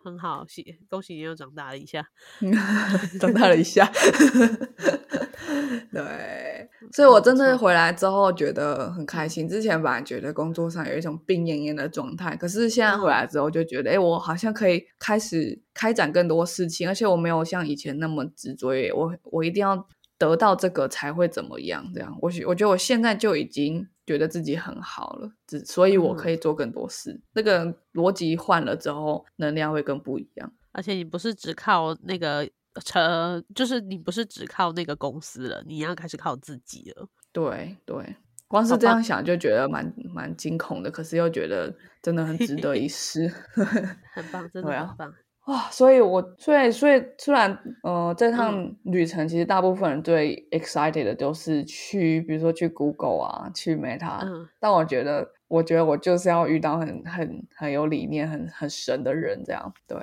[0.04, 2.06] 很好，喜恭喜你又长大了一下，
[3.18, 3.90] 长大了一下。
[5.90, 9.48] 对，所以我真的回来之后觉得很开心。
[9.48, 21.90] 之前本来觉得工作上有一种病恹恹的状态，可是现在回来之后就觉得，哎，我好像可以开始开展更多事情，而且我没有像以前那么执着于我，我一定要得到这个才会怎么样。
[21.94, 27.20] 这样，我我觉得我现在就已经觉得自己很好了，只所以我可嗯以做更多事。
[27.32, 30.52] 那个逻辑换了之后，能量会更不一样。
[30.72, 32.48] 而且你不是只靠那个
[32.84, 37.08] 车，就是你不是只靠那个公司了，你要开始靠自己了。
[37.32, 38.16] 对对，
[38.48, 43.28] 光是这样想就觉得蛮蛮惊恐的，可是又觉得真的很值得一试。
[44.12, 45.14] 很棒，真 的很棒。
[45.46, 48.32] 哇，所以我所以所以虽然呃这嗯。
[48.32, 54.48] 趟旅程其实大部分人最 excited 的都是去，比如说去 Google 啊，去 Meta，、嗯。
[54.58, 59.98] 但我觉得我觉得我就是要遇到很很很有理念、很很神的人，这样对。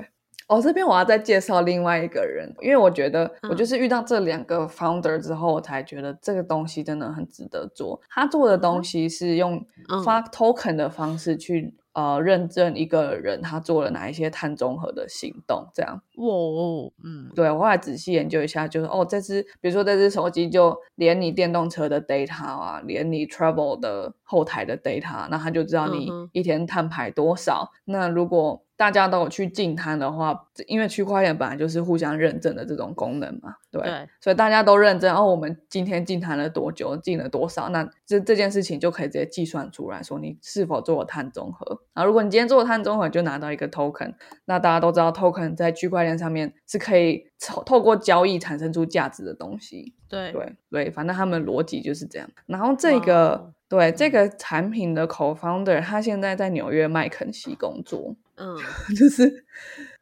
[0.48, 3.58] 哦，这边我要再介绍另外一个人，因为我觉得我嗯。
[3.58, 8.00] 就是遇到这两个 founder 之后，我才觉得这个东西真的很值得做。
[8.10, 9.56] 他做的东西是用
[9.90, 10.04] 嗯。
[10.04, 16.02] 发 token 的方式去呃认证一个人他做了哪一些碳中和的行动，这样。
[16.18, 27.72] 哇哦，嗯对我后来仔细研究一下，就是哦，这只比如说这只手机就连你电动车的 data 啊，连你 travel 的后台的 data，那他就知道你一天碳排多少。
[27.86, 41.80] 那如果大家都有去进摊的话，因为区块链本来就是互相认证的这种功能嘛，对，对所以大家都认证哦，我们今天净滩了多久，进了多少，那这这件事情就可以直接计算出来，说你是否做了碳中和。
[41.94, 44.16] 然后如果你今天做了碳中和，就拿到一个 token，
[44.46, 49.94] 那大家都知道 token 在区块链上面是可以透透过交易产生出价值的东西。
[50.10, 52.28] 对对对，反正他们逻辑就是这样。
[52.48, 58.58] 然后这哇个哦对这个产品的 co-founder，他现在在纽约麦肯锡工作，嗯。
[58.98, 59.46] 就是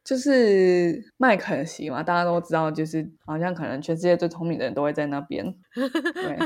[0.03, 5.53] 就是麦肯锡嘛，大家都知道，就是好像可能全世界最聪明的人都会在那边，
[6.13, 6.37] 对，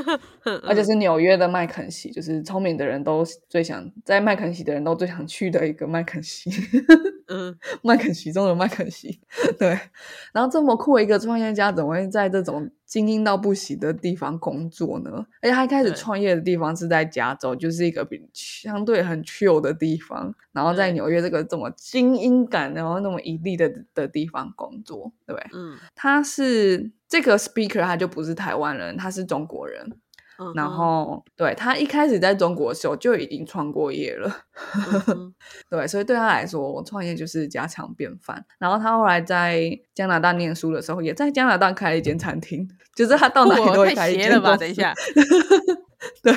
[0.62, 6.50] 而且嗯是纽约的麦肯锡，就是聪明的人都最想在麦肯锡的人都最想去的一个麦肯锡。
[7.28, 9.18] 嗯 麦肯锡中的麦肯锡，
[9.58, 9.68] 对。
[10.32, 15.10] 然后这么酷的一个创业家，怎么会在这种精英到不行的地方工作呢？
[15.40, 20.34] 而且他一开始对创业的地方是在加州，就是一个比相对很 chill 的地方。
[20.52, 25.50] 然后在对纽约这个这么精英感，然后那么一地的的地方工作，对不对？
[25.54, 29.88] 嗯他是这个 speaker，他就不是台湾人，他是中国人。
[30.56, 34.36] 然后对他一开始在中国的时候就已经创过业了。
[35.70, 38.44] 对，所以对他来说，创业就是家常便饭。
[38.58, 44.56] 然后他后来在加拿大念书的时候，也在加拿大开了一间餐厅，就是他到哪里都会开一间了吧？
[44.56, 44.92] 间等一下，
[46.20, 46.34] 对。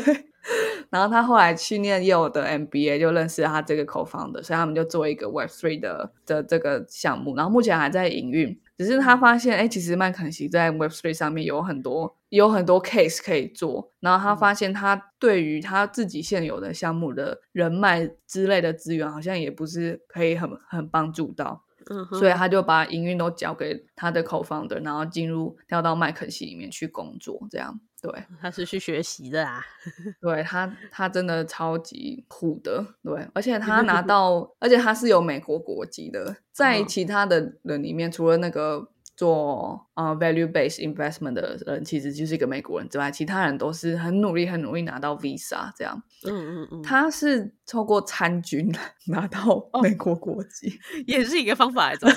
[0.92, 8.58] 然后他后来去念耶鲁的 MBA，就认识了他这个 co-founder，所以他们就做一个 Web Three 的的这个项目，然后目前还在营运。
[8.78, 21.64] 只是他发现，哎，其实麦肯锡在 Web Three 上面有很多有很多 case 可以做，然后他发现他对于他自己现有的项目的人脉之类的资源，好像也不是可以很很帮助到。
[22.12, 29.66] 所以他就把营运都交给他的 co-founder，然后进入调到麦肯锡里面去工作，这样对他是去学习的啦。
[30.22, 38.88] 对，他他真的超级酷的，对，而且他拿 到，而且他是有美国国籍的，在嗯其他的人里面，除了那个
[39.18, 46.02] 做呃 value based investment 的人，其实就是一个美国人之外，其他人都是很努力很努力拿到 visa 这样。
[46.26, 48.72] 嗯嗯嗯，他是透过参军
[49.10, 49.42] 拿到
[49.74, 50.80] 哦美国国籍。
[51.08, 52.08] 也是一个方法来着？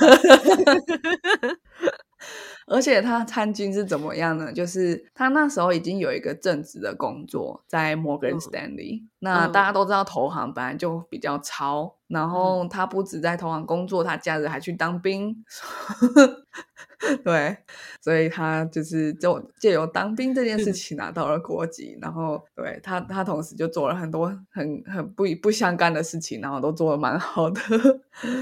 [2.67, 4.53] 而且他参军是怎么样呢？
[4.53, 15.35] 就是他那时候已经有一个正职的工作在 Morgan Stanley、那嗯大家都知道投行本来就比较超，然后他不止在投行工作，他假日还去当兵。
[17.25, 17.57] 对，
[18.03, 27.61] 所以他就是就借由当兵这件事情拿到了国籍，然后对他他同时就做了很多很很不不相干的事情，然后都做的蛮好的。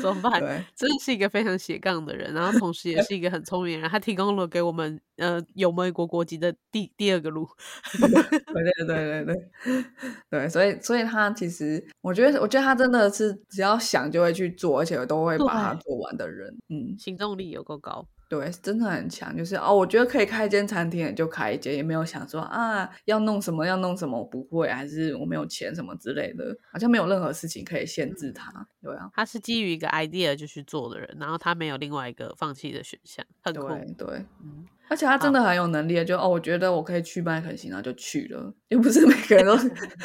[0.03, 0.41] 怎么办？
[0.41, 7.49] 对，真的是一个非常斜杠的人，然后同时也是一个很聪明的人，他提供了给我们呃有美国国籍的第第二个路。
[7.99, 9.85] 对对对对对
[10.31, 16.53] 对，所以所以他其实，我觉得我觉得他真的是只要想就会去做，而且都会把它做完的人。
[16.69, 18.05] 嗯，行动力有够高。
[18.29, 19.35] 对，真的很强。
[19.35, 28.67] 就是哦，我觉得可以开一间餐厅，就开一间，也没有想说啊要弄什么要弄什么，我不会，还是我没有钱什么之类的，好像没有任何事情可以限制他。
[28.83, 33.69] 对啊，他是基于一个 idea 就去做的人，然后他没有另外一个放弃的选项，很酷。
[33.69, 34.25] 对对。
[34.43, 39.57] 嗯，而且他真的很有能力，就哦，我觉得我可以去麦肯锡，然后就去了，又不是每个人都，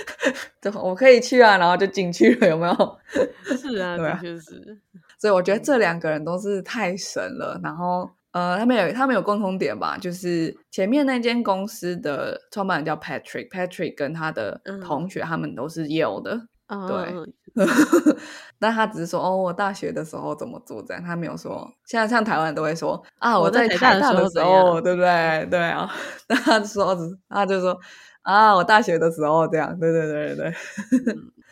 [0.62, 2.98] 对，我可以去啊，然后就进去了，有没有？
[3.58, 4.80] 是啊， 对啊的确是。
[5.18, 7.60] 所以我觉得这两个人都是太神了。
[7.64, 16.48] 然后呃，他们有他们有共同点吧，就是前面那间公司的创办人叫 Patrick，Patrick 跟他的嗯同学，他们都是 Yale 的。
[16.68, 17.34] 嗯，对嗯
[18.60, 21.70] 但他只是说哦，我大学的时候怎么做这样，他没有说。
[21.86, 25.48] 现在像台湾都会说啊，我在台大的时候，对不对？
[25.50, 25.90] 对啊，
[26.30, 26.98] 那他说，
[27.30, 27.78] 他就说
[28.24, 30.54] 啊，我大学的时候这样，对对对对对，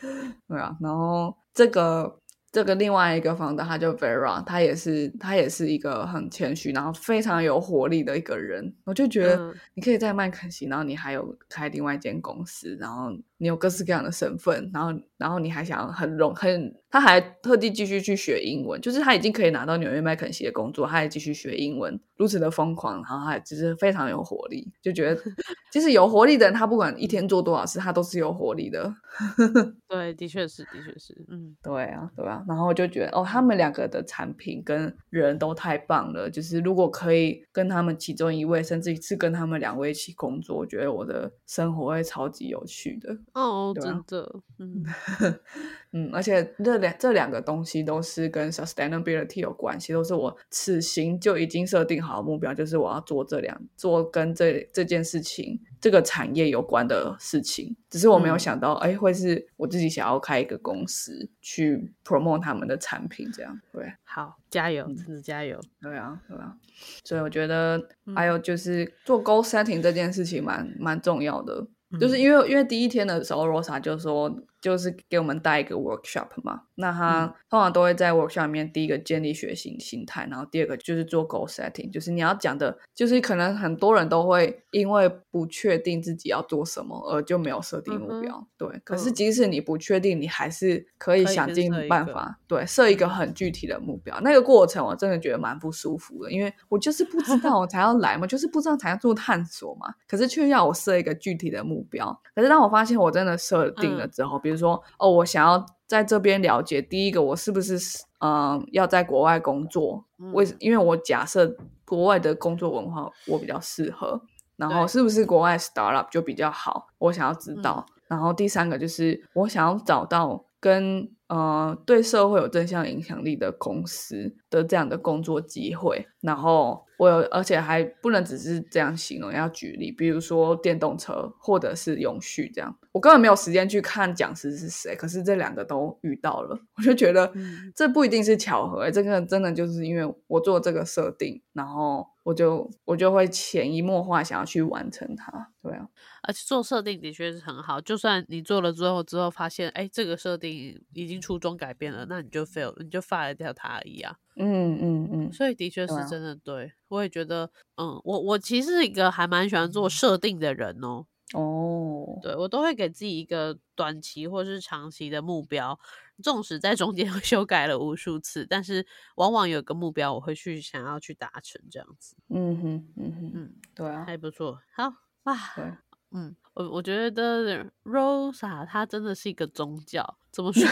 [0.48, 0.76] 对啊。
[0.80, 2.18] 然后这个。
[2.54, 8.74] 这个另外一个房的，他就 Vera，他也是他也是一个很谦虚，然后非常有活力的一个人。
[8.84, 13.10] 我就觉得你可以在麦肯锡，然后你还有开另外一间公司，然后
[13.42, 25.20] 你有各式各样的身份，然后然后你还想很容很，他还特地继续去学英文，就是他已经可以拿到纽约麦肯锡的工作，他还继续学英文，如此的疯狂，然后还只是非常有活力，就觉得
[25.72, 28.94] 其实有活力的人，他不管一天做多少事，他都是有活力的。
[29.90, 32.44] 对，的确是，的确是，嗯，对啊，对啊。
[32.46, 36.30] 然后我就觉得，哦，他们两个的产品跟人都太棒了。
[36.30, 43.14] 就是如果可以跟他们其中一位，甚至是跟他们两位一起工作，我觉得我的生活会超级有趣的。
[43.34, 44.84] 哦，真的，嗯
[45.92, 55.60] 嗯，而且这两这两个东西都是跟 sustainability 有关系，都是我此行就已经设定好的目标，就是我要做这两做跟这这件事情。
[55.80, 63.92] 这个产业有关的事情，只是我没有想到，哎，会是我自己想要开一个公司去 promote 他们的产品，这样对。
[64.04, 65.60] 好，加油，真的加油。
[65.80, 66.56] 对啊，对啊。
[67.02, 67.82] 所以我觉得
[68.14, 71.66] 还有就是做 goal setting 这件事情蛮蛮重要的，
[72.00, 74.34] 就是因为因为第一天的时候，Rosa 就说。
[74.62, 88.68] 就是给我们带一个 workshop 嘛，那他通常都会在 workshop 里面第一个建立学习心态，然后第二个就是做 goal setting，就是你要讲的，就是可能很多人都会因为不确定自己要做什么而就没有设定目标，对。
[88.84, 94.18] 可是即使你不确定，你还是可以想尽办法，对，设一个很具体的目标。
[94.20, 102.16] 那个过程我真的觉得蛮不舒服的，因为我就是不知道我才要来嘛，就是不知道才要做探索嘛，可是却要我设一个具体的目标。
[102.34, 107.76] 可是当我发现我真的设定了之后，比如说，哦，我想要在这边了解，第一个，我是不是
[108.20, 110.04] 嗯要在国外工作？
[110.32, 114.22] 为，因为我假设国外的工作文化我比较适合，
[114.56, 116.86] 然后是不是国外 startup 就比较好？
[116.98, 117.84] 我想要知道。
[118.06, 126.86] 然后第三个就是我想要找到跟呃对社会有正向影响力的公司的这样的工作机会，然后。
[126.98, 132.78] 我有，而且还不能只是这样形容，要举例，比如说电动车或者是永续这样。
[132.92, 137.32] 我根本没有时间去看讲师是谁，可是这两个都遇到了， 我就觉得
[137.74, 145.50] 这不一定是巧合，这个真的就是因为我做这个设定，然后我就我就会潜移默化想要去完成它。
[145.60, 145.88] 对啊，
[146.22, 154.14] 而且做设定的确是很好，就算你做了之后之后发现，哎，这个设定已经初衷改变了，那你就 fail，你就 fire 掉它而已啊。
[154.36, 161.06] 嗯嗯嗯，所以的确是真的对，我也觉得，嗯，我我其实是一个还蛮喜欢做设定的人哦。
[161.34, 165.78] 哦，对我都会给自己一个短期或是长期的目标，
[166.22, 172.16] 纵使在中间 修改了无数次，但是往往有个目标，我会去想要去达成这样子。
[172.28, 174.60] 嗯哼，嗯哼，嗯，对啊，还不错。
[174.74, 174.84] 好
[175.24, 175.64] 哇，对，
[176.12, 180.18] 嗯，我我觉得 Rosa 她真的是一个宗教。
[180.32, 180.62] 怎么说？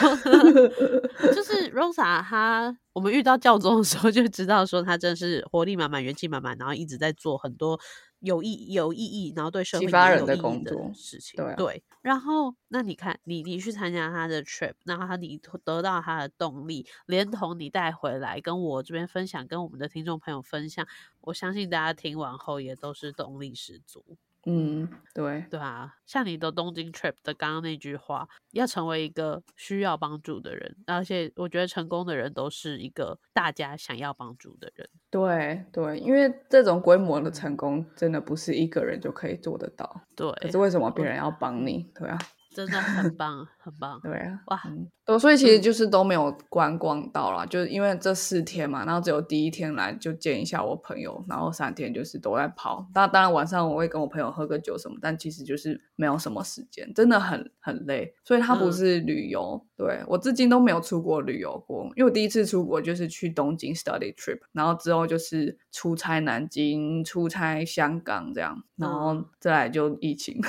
[1.33, 7.79] 就是 Rosa 她我们遇到教宗的时候就知道说她真的是活力满满、元气满满，然后一直在做很多
[8.21, 11.37] 有意有意义，然后对社会有意义的事情。
[11.57, 20.87] 对，然后那你看，你你去参加他的 trip，然后他你得到他的动力，连同你带回来跟我这边分享，跟我们的听众朋友分享，
[21.21, 24.17] 我相信大家听完后也都是动力十足。
[24.47, 34.89] 嗯，对对啊，像你的东京 trip 的刚刚那句话，要成为一个需要帮助的人，而且我觉得成功的人都是一个大家想要帮助的人。
[35.11, 40.03] 对对，因为这种规模的成功，真的不是一个人就可以做得到。
[40.17, 41.91] 对，可是为什么别人要帮你？
[41.95, 42.19] 对啊。
[42.53, 44.01] 真的很棒，很棒。
[44.03, 44.63] 对啊，哇，
[45.07, 52.87] 哦，所以其实就是都没有观光到啦，就是因为这四天嘛，然后只有第一天来就见一下我朋友，然后三天就是都在跑。
[52.95, 58.15] 那当然晚上我会跟我朋友喝个酒什么，但其实就是没有什么时间，真的很很累。
[58.25, 70.41] 所以它不是旅游，对我至今都没有出国旅游过，因为我第一次出国就是去东京 study trip，然后之后就是出差南京、出差香港这样，然后再来就疫情，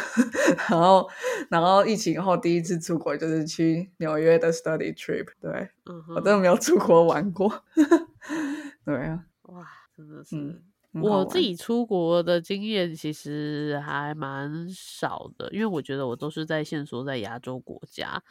[0.69, 1.07] 然 后
[1.49, 1.81] 然后。
[1.91, 5.69] 疫情后第一次出国就是去纽约的 study trip，对
[6.07, 7.63] 我真的没有出国玩过，
[8.85, 10.61] 对啊，哇，真的是。
[10.93, 18.21] 我自己出国的经验其实还蛮少的，因为我觉得我都是在线索在亚洲国家，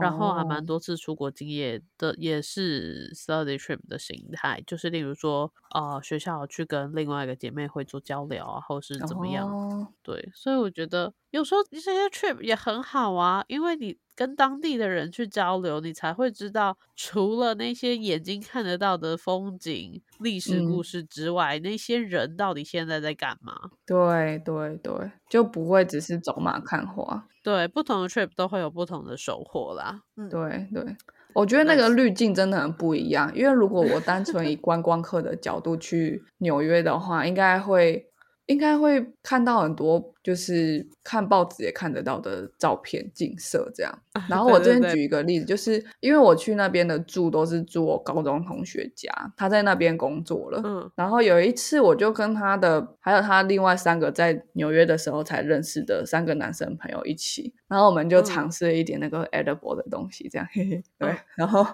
[0.00, 23.54] 然后还蛮多次出国经验的，也是 study trip 的形态，就是例如说，呃，学校去跟另外一个姐妹会做交流啊，或是怎么样，对，所以我觉得有时候这些 trip 也很好啊，因为你跟当地的人去交流，你才会知道，除了那些眼睛看得到的风景、历史故事之外，那些人到底现在在干嘛？
[23.86, 27.26] 对对对，就不会只是走马看花。
[27.42, 30.00] 对，不同的 trip 都会有不同的收获啦。
[30.16, 30.96] 嗯，对对，
[31.34, 33.30] 我觉得那个滤镜真的很不一样。
[33.34, 38.10] 因为如果我单纯以观光客的角度去纽约的话，应该会。
[38.46, 43.98] 应该会看到很多，就是看报纸也看得到的照片、景色这样。
[44.28, 50.62] 然后我这边举一个例子，就是因为我去那边的住都是住我高中同学家，他在那边工作了。
[50.64, 50.90] 嗯。
[50.96, 60.48] 然后有一次，我就跟他的还有他另外三个在纽约的时候才认识的三个男生朋友一起，然后我们就尝试了一点那个 edible 的东西，这样。
[60.50, 60.82] 嘿嘿。
[60.98, 61.14] 对。
[61.36, 61.66] 然后，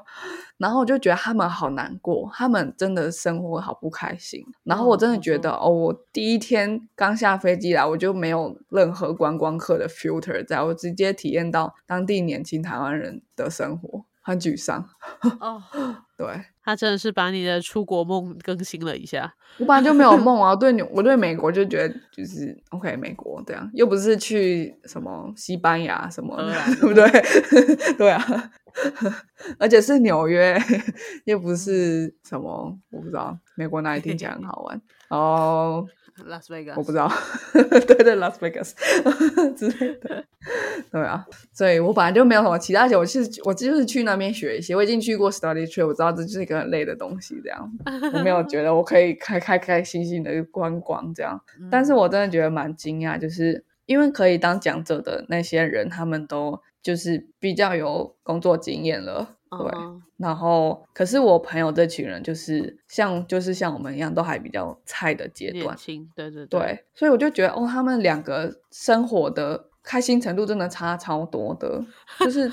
[0.58, 4.44] 然后我就觉得他们好难过，他们真的生活好不开心。
[4.64, 6.80] 然后我真的觉得，哦，我第一天。
[6.96, 8.39] 刚下飞机来，我就没有
[8.70, 14.88] 任何观光客的 filter，在我直接体验到当地年轻台湾人的生活，很沮丧。
[15.40, 15.62] 哦，
[16.16, 16.26] 对，
[16.62, 19.34] 他真的是把你的出国梦更新了一下。
[19.58, 26.36] 我本来就没有梦啊，对，我对美国就觉得就是 OK，美国这样，又不是去什么西班牙什么，
[26.80, 27.06] 对不对？
[27.98, 28.50] 对啊，
[29.58, 30.56] 而且是纽约，
[31.24, 35.84] 又不是什么，我不知道美国哪里听起来很好玩哦。
[36.28, 37.10] Las Vegas，我不知道，
[37.52, 38.72] 对对，Las Vegas
[39.56, 40.24] 之类的，
[40.90, 47.70] 对啊，所以我本来就没有什么其他，我是我就是去那边学一些，我已经去过 study trip，我知道这就是一个很累的东西，这样。
[48.12, 51.40] 我没有觉得我可以开开开心心的观光这样，
[51.70, 59.36] 但是我真的觉得蛮惊讶，就是因为可以当讲者的那些人，他们都就是比较有工作经验了。
[59.50, 59.70] 对，
[60.16, 65.76] 然后可是我朋友这群人就是像就是像我们一样，都还比较菜的阶段，
[66.14, 71.84] 对对对，所以我就觉得哦，他们两个生活的开心程度真的差超多的，
[72.20, 72.48] 就是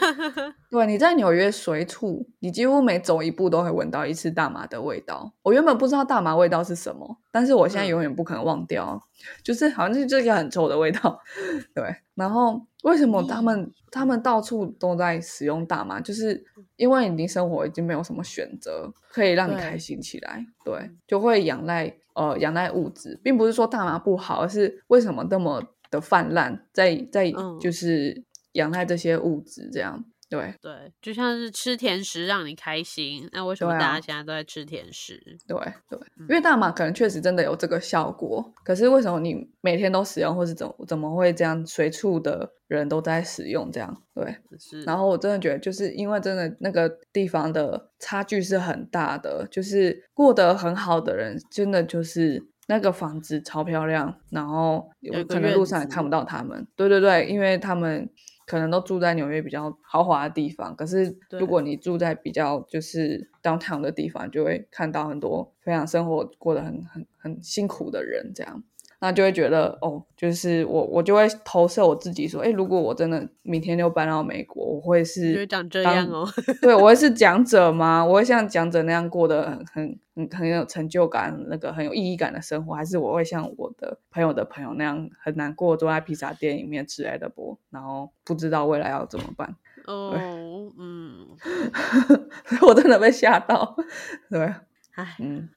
[0.72, 5.32] 对你在纽约随处，你几乎每走一步都会闻到一次大麻的味道。
[5.44, 9.00] 我原本不知道大麻味道是什么，但是我现在永远不可能忘掉，
[9.44, 11.20] 就是好像是这个很臭的味道，
[11.76, 12.60] 对，然后。
[12.84, 16.00] 为什么他们他们到处都在使用大麻？
[16.00, 16.42] 就是
[16.78, 28.24] 因为你生活已经没有什么选择可以让你开心起来，对，就会仰赖呃仰赖物质，并不是说大麻不好，而是为什么那么的泛滥，在在就是
[28.54, 30.06] 仰赖这些物质这样。
[30.30, 35.18] 对对，就像是吃甜食让你开心，那为什么大家现在都在吃甜食？
[35.48, 35.58] 对
[35.90, 44.04] 对，因为大麻可能确实真的有这个效果，可是为什么你每天都使用，或是怎怎么会这样随处的人都在使用这样？
[44.14, 44.82] 对，是。
[44.82, 54.90] 然后我真的觉得，就是因为真的那个地方的差距是很大的，就是过得很好的人，真的就是那个房子超漂亮，然后
[55.28, 56.68] 可能路上也看不到他们。
[56.76, 58.10] 对对对，因为他们。
[58.50, 68.64] 可能都住在纽约比较豪华的地方，可是如果你住在比较就是 downtown 的地方，就会看到很多非常生活过得很很很辛苦的人，这样。
[69.00, 76.28] 那就会觉得哦，就是我我就会投射我自己说，哎，如果我真的明天就搬到美国，我会是长这样哦。
[76.62, 78.04] 对，我会是讲者吗？
[78.04, 89.56] 我会像讲者那样过得很很很很有成就感，那个很有意义感的生活，还是我会像我的朋友的朋友那样很难过，坐在披萨店里面吃艾德波，然后不知道未来要怎么办？
[89.86, 90.12] 哦，
[90.80, 91.28] 嗯，
[92.68, 93.76] 我真的被吓到。
[94.30, 94.42] 对，
[94.96, 95.48] 哎，嗯，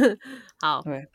[0.60, 1.08] 好，对。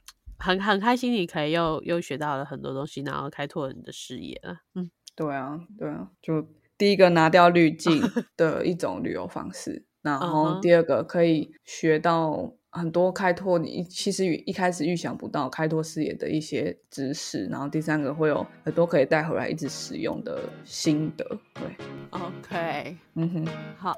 [0.46, 4.58] 很很开心，你可以又又学到了很多东西，然后开拓你的视野了。
[4.76, 8.02] 嗯，对啊，对啊，就第一个拿掉滤 镜
[8.38, 12.54] 的一种旅游方式，然后第二个可以学到。
[12.76, 21.26] 很多开拓你其实一开始预想不到开拓视野的一些知识，然后第三个会有很多可以带回来一直使用的心得。
[21.54, 21.64] 对
[22.10, 23.48] ，OK，嗯哼，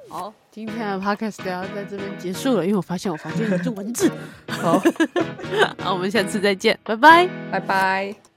[0.08, 4.12] 好，今天的 Podcast 要在这边结束了，因为我发现我房间有只蚊子。
[4.48, 4.80] 好，
[5.82, 8.37] 好，我们下次再见，拜拜，拜拜。